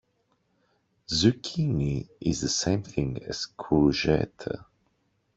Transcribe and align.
Zucchini 1.11 2.09
is 2.19 2.41
the 2.41 2.49
same 2.49 2.81
thing 2.81 3.21
as 3.21 3.45
courgette 3.55 4.65